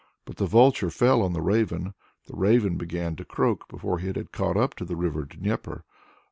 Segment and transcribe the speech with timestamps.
[0.25, 1.93] But the Vulture fell on the Raven;
[2.25, 5.85] the Raven began to croak before it had caught up the river Dnieper.